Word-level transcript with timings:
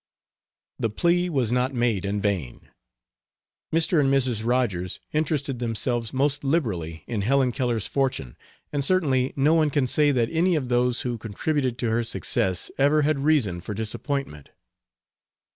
The 0.79 0.89
plea 0.89 1.29
was 1.29 1.51
not 1.51 1.75
made 1.75 2.05
in 2.05 2.21
vain. 2.21 2.69
Mr. 3.71 3.99
and 3.99 4.11
Mrs. 4.11 4.43
Rogers 4.43 4.99
interested 5.13 5.59
themselves 5.59 6.11
most 6.11 6.43
liberally 6.43 7.03
in 7.05 7.21
Helen 7.21 7.51
Keller's 7.51 7.85
fortune, 7.85 8.35
and 8.73 8.83
certainly 8.83 9.31
no 9.35 9.53
one 9.53 9.69
can 9.69 9.85
say 9.85 10.09
that 10.11 10.29
any 10.31 10.55
of 10.55 10.69
those 10.69 11.01
who 11.01 11.19
contributed 11.19 11.77
to 11.77 11.91
her 11.91 12.03
success 12.03 12.71
ever 12.79 13.03
had 13.03 13.19
reason 13.19 13.61
for 13.61 13.75
disappointment. 13.75 14.49